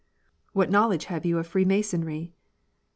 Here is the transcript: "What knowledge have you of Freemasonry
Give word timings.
"What 0.53 0.71
knowledge 0.71 1.05
have 1.13 1.27
you 1.27 1.37
of 1.37 1.45
Freemasonry 1.45 2.33